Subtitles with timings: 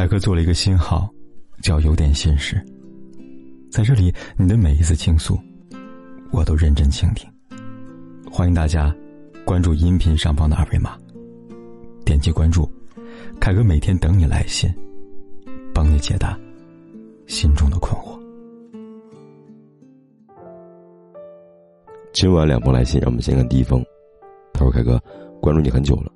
[0.00, 1.06] 凯哥做了一个新号，
[1.62, 2.58] 叫“有点心事”。
[3.70, 5.38] 在这里，你的每一次倾诉，
[6.30, 7.30] 我都认真倾听。
[8.32, 8.96] 欢迎大家
[9.44, 10.96] 关注音频上方的二维码，
[12.02, 12.66] 点击关注，
[13.38, 14.74] 凯哥每天等你来信，
[15.74, 16.34] 帮你解答
[17.26, 18.18] 心中的困惑。
[22.14, 23.84] 今晚两封来信，让我们先看第一封。
[24.54, 24.98] 他说：“凯哥，
[25.42, 26.10] 关注你很久了，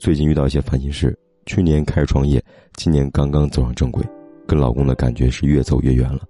[0.00, 1.16] 最近遇到一些烦心事。
[1.48, 2.44] 去年开始创业，
[2.74, 4.04] 今年刚刚走上正轨，
[4.46, 6.20] 跟老公的感觉是越走越远了。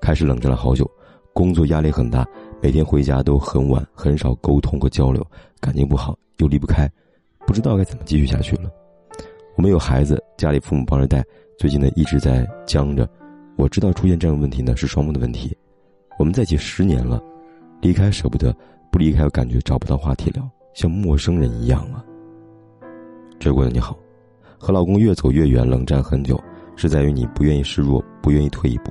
[0.00, 0.88] 开始冷战了好久，
[1.32, 2.24] 工作压力很大，
[2.62, 5.26] 每天回家都很晚，很少沟通和交流，
[5.58, 6.88] 感情不好又离不开，
[7.44, 8.70] 不知道该怎么继续下去了。
[9.56, 11.24] 我们有孩子，家里父母帮着带，
[11.58, 13.06] 最近呢一直在僵着。
[13.56, 15.52] 我知道出现这样的问题呢是双方的问题。
[16.20, 17.20] 我们在一起十年了，
[17.80, 18.54] 离开舍不得，
[18.92, 22.04] 不离开又感觉找不到话题聊，像陌生人一样啊。
[23.40, 23.98] 这位你好。”
[24.58, 26.38] 和老公越走越远，冷战很久，
[26.76, 28.90] 是在于你不愿意示弱，不愿意退一步。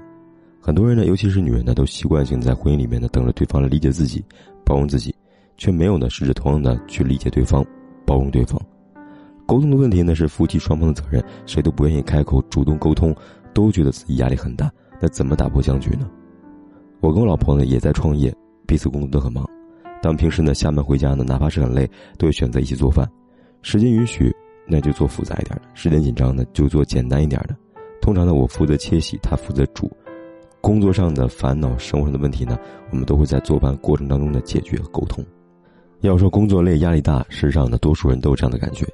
[0.60, 4.24] 很多人呢，尤其是女人呢，都习惯性在婚姻里面呢，等着对方来理解自己，
[4.66, 5.14] 包容自己，
[5.58, 7.66] 却没有呢试着同样的去理解对方，
[8.06, 8.60] 包容对方。
[9.46, 13.16] 沟通的问题呢，是夫妻双方的责任，谁都不愿意开口主动沟通，
[13.54, 14.70] 都觉得自己压力很大。
[15.00, 16.10] 那怎么打破僵局呢？
[17.00, 18.34] 我跟我老婆呢也在创业，
[18.66, 19.48] 彼此工作都很忙，
[20.02, 23.08] 但平时呢下班回家呢，哪怕是很累，都会选择一起做饭，
[23.62, 24.36] 时间允许。
[24.68, 27.56] 那就做复杂一点的，时间紧张呢就做简单一点的。
[28.02, 29.92] 通常呢，我负责切洗，他负责煮。
[30.60, 32.58] 工作上的烦恼、生活上的问题呢，
[32.92, 35.24] 我们都会在做饭过程当中的解决和沟通。
[36.02, 38.86] 要说工作累、压力大，事实上呢，多数人都有这样的感觉。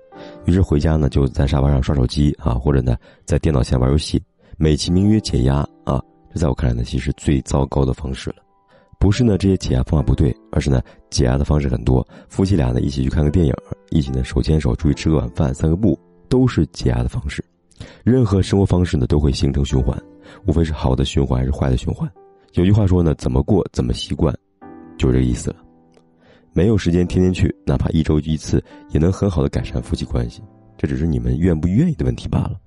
[0.46, 4.22] 于是回家呢，就在沙发上刷手机啊，或者呢，在电脑前玩游戏，
[4.58, 6.02] 美其名曰解压啊。
[6.34, 8.38] 这在我看来呢，其实最糟糕的方式了。
[9.00, 12.06] 不是呢，这些解压方法不对，而是呢，解压的方式很多。
[12.30, 13.54] 夫妻俩呢，一起去看个电影，
[13.94, 17.44] 一起呢手牵手出去吃个晚饭、散个步，都是解压的方式。
[18.04, 19.98] 任何生活方式呢，都会形成循环，
[20.48, 22.10] 无非是好的循环还是坏的循环。
[22.54, 24.34] 有句话说呢，怎么过怎么习惯，
[24.98, 25.58] 就是这个意思了。
[26.54, 30.42] 没有时间天天去，哪怕一周一次，也能很好的改善夫妻关系。
[30.78, 32.60] 这只是你们愿不愿意的问题罢了。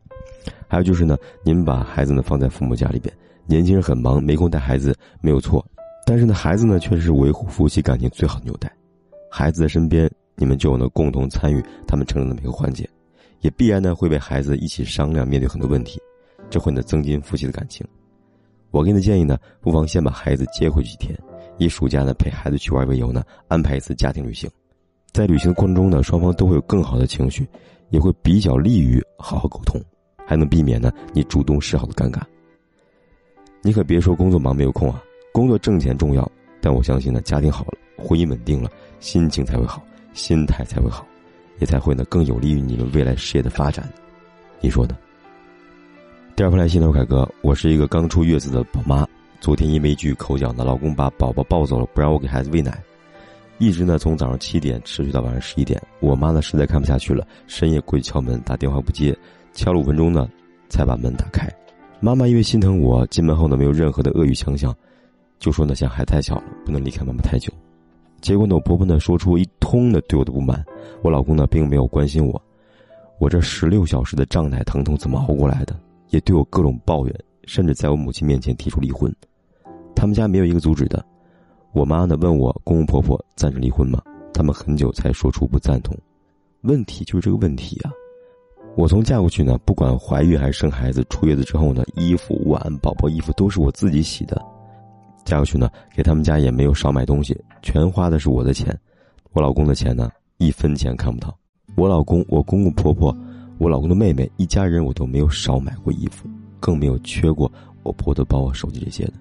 [0.68, 3.12] 还有就是呢，你们把孩子呢放在父母家里边，
[3.46, 5.64] 年轻人很忙，没空带孩子，没有错。
[6.04, 8.70] 但是呢，孩子呢，却是维护夫妻感情最好的纽带。
[9.30, 12.88] 孩子在身边，你们就能共同参与他们成长的每个环节，
[13.40, 16.00] 也必然呢会为孩子一起商量面对很多问题，
[16.50, 17.86] 这会呢增进夫妻的感情。
[18.70, 21.18] 我给你的建议呢，不妨先把孩子接回去几天，
[21.58, 24.50] 以暑假呢陪孩子去玩为由呢，安排一次家庭旅行。
[25.12, 27.48] 在旅行的过程中呢，双方都会有更好的情绪，
[27.88, 29.80] 也会比较利于好好沟通，
[30.26, 32.20] 还能避免呢你主动示好的尴尬。
[33.62, 35.02] 你可别说工作忙没有空啊。
[35.32, 36.30] 工作挣钱重要，
[36.60, 38.70] 但我相信呢，家庭好了，婚姻稳定了，
[39.00, 39.82] 心情才会好，
[40.16, 41.06] 心态才会好，
[41.58, 43.88] 也才会呢更有利于你们未来事业的发展。
[44.60, 44.96] 你说呢？
[46.34, 49.06] 第二封来信呢凯哥，我是一个刚出月子的宝妈，
[49.40, 52.82] 昨天因为一句口角呢，老公把宝宝抱走了，不让我给孩子喂奶，
[53.58, 55.80] 一直呢从早上七点持续到晚上十一点。
[56.00, 59.16] 我妈呢实在看不下去了，深夜过去敲门，打电话不接，
[59.52, 60.26] 敲了五分钟呢，
[60.70, 61.46] 才把门打开。
[62.00, 64.74] 妈妈因为心疼我，进门后呢没有任何的恶语相向。
[65.38, 67.52] 就说呢，嫌孩子太小了，不能离开妈妈太久。
[68.26, 70.60] 结果呢，我婆婆呢说出一通的对我的不满。
[71.00, 72.42] 我老公呢并没有关心我，
[73.20, 75.78] 我这十六小时的胀奶疼痛怎么熬过来的？
[76.08, 77.14] 也对我各种抱怨，
[77.44, 79.14] 甚至在我母亲面前提出离婚。
[79.94, 81.06] 他们家没有一个阻止的。
[81.72, 84.02] 我妈呢问我公公婆婆赞成离婚吗？
[84.34, 85.96] 他们很久才说出不赞同。
[86.62, 87.92] 问题就是这个问题啊！
[88.76, 94.44] 我从嫁过去呢，不管怀孕还是生孩子，出月子之后呢，衣服、碗、宝宝衣服都是我自己洗的。
[95.26, 98.74] 嫁过去呢，给他们家也没有少买东西，全花的是我的钱，
[99.32, 101.36] 我老公的钱呢，一分钱看不到。
[101.74, 103.14] 我老公、我公公婆婆、
[103.58, 106.28] 我老公的妹妹，一家人我都没有少买过衣服，
[106.60, 107.50] 更没有缺过
[107.82, 109.14] 我婆的包啊、手机这些的。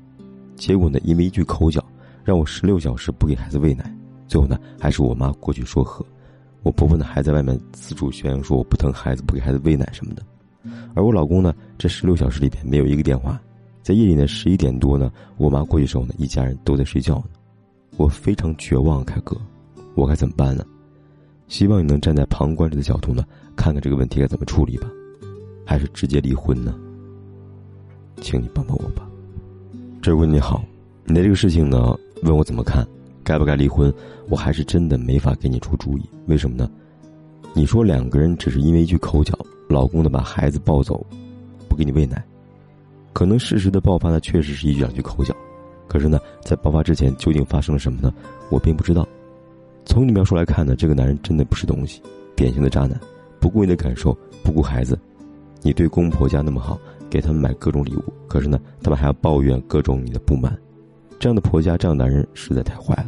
[0.55, 1.83] 结果呢，因为一句口角，
[2.23, 3.91] 让我十六小时不给孩子喂奶，
[4.27, 6.05] 最后呢，还是我妈过去说和。
[6.61, 10.23] 我婆婆呢，还在外面四处宣扬说我不疼孩子、不给孩子喂奶什么的。
[10.93, 13.41] 而我老公呢，这十六小时里边没有一个电话。
[13.85, 17.25] 在夜里呢，十一点多呢，我妈过去时候呢，一家人都在睡觉呢。
[17.97, 19.37] 我非常绝望，凯哥，
[19.93, 20.65] 我该怎么办呢？
[21.47, 23.23] 希望你能站在旁观者的角度呢，
[23.55, 24.89] 看看这个问题该怎么处理吧，
[25.63, 26.75] 还是直接离婚呢？
[28.21, 29.07] 请你帮帮我吧。
[30.01, 30.65] 这位你好，
[31.03, 32.83] 你的这个事情呢，问我怎么看，
[33.23, 33.93] 该不该离婚？
[34.29, 36.09] 我还是真的没法给你出主意。
[36.25, 36.67] 为什么呢？
[37.53, 39.37] 你说两个人只是因为一句口角，
[39.69, 41.05] 老公呢把孩子抱走，
[41.69, 42.25] 不给你喂奶。
[43.15, 45.33] 可能事实的爆发呢，确实是一两句口角，
[45.87, 48.13] 可是呢，在爆发之前究竟发生了什么呢？
[48.49, 49.07] 我并不知道。
[49.85, 52.01] 从你描述来看呢，这个男人真的不是东西，
[52.35, 52.99] 典型的渣男，
[53.39, 54.11] 不顾你的感受，
[54.43, 54.99] 不顾孩子。
[55.61, 56.77] 你对公婆家那么好，
[57.09, 60.53] 给他们买各种礼物，可是呢，他们还要抱怨各种你的不满。
[61.17, 63.05] 这样的婆家，这样的男人实在太坏了。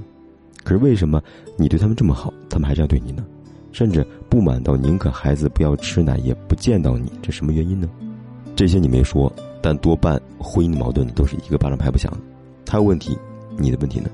[0.63, 1.21] 可是为什么
[1.57, 3.25] 你对他们这么好，他们还这样对你呢？
[3.73, 7.89] 甚至不满到宁可孩子不要吃奶，也不见到你，这什么原因呢？
[8.55, 9.31] 这些你没说，
[9.61, 12.19] 但多半婚姻的矛盾都是一个巴掌拍不响的。
[12.65, 13.17] 他有问题，
[13.57, 14.09] 你的问题呢？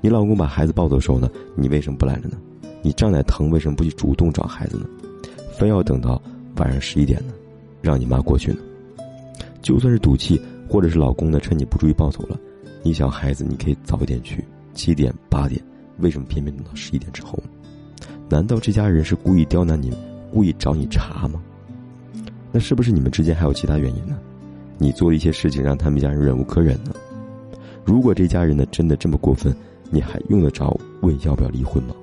[0.00, 2.36] 你老公把孩子抱走的时候呢，你为什么不拦着呢？
[2.82, 4.86] 你胀奶疼，为什么不去主动找孩子呢？
[5.56, 6.20] 非要等到
[6.56, 7.32] 晚上十一点呢，
[7.80, 8.58] 让你妈过去呢？
[9.62, 12.38] 就算是赌气，或者是老公呢趁你不注意抱走了，
[12.82, 14.44] 你想孩子你可以早一点去，
[14.74, 15.62] 七点八点，
[15.98, 18.06] 为什么偏偏等到十一点之后呢？
[18.28, 19.92] 难道这家人是故意刁难你，
[20.32, 21.40] 故意找你茬吗？
[22.50, 24.18] 那是不是你们之间还有其他原因呢？
[24.82, 26.90] 你做了一些事情让他们家人忍无可忍呢？
[27.84, 29.54] 如果这家人呢真的这么过分，
[29.90, 31.94] 你还用得着问要不要离婚吗？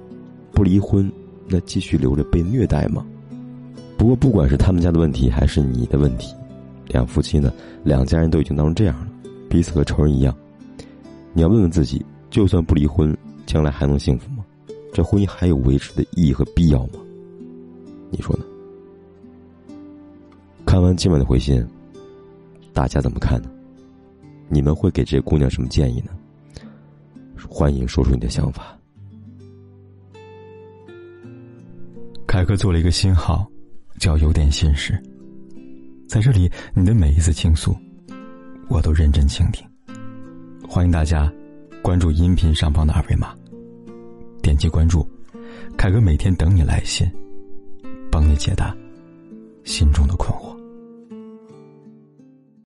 [0.54, 1.12] 不离婚，
[1.46, 3.06] 那继续留着被虐待吗？
[3.98, 6.34] 不过不管是他们家的问题还是你的问题，
[6.88, 7.52] 两夫妻呢，
[7.84, 9.08] 两家人都已经闹成这样了，
[9.50, 10.34] 彼此和仇人一样。
[11.34, 13.14] 你要问问自己，就算不离婚，
[13.46, 14.46] 将来还能幸福吗？
[14.94, 16.94] 这婚姻还有维持的意义和必要吗？
[18.10, 18.46] 你说呢？
[20.66, 21.66] 看完今晚的回信，
[22.74, 23.50] 大家怎么看呢？
[24.48, 26.12] 你们会给这姑娘什么建议呢？
[27.50, 28.78] 欢迎说出你的想法。
[32.28, 33.46] 凯哥做了一个新号，
[33.98, 35.02] 叫“有点心事”。
[36.08, 37.76] 在这里，你的每一次倾诉，
[38.70, 39.68] 我都认真倾听。
[40.68, 41.32] 欢迎大家
[41.82, 43.36] 关注音频上方的二维码，
[44.42, 45.08] 点击关注，
[45.78, 47.10] 凯哥每天等你来信，
[48.12, 48.76] 帮你解答
[49.64, 50.49] 心中的困惑。